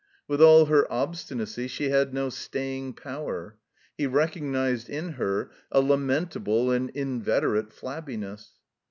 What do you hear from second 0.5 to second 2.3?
her obstinacy she had no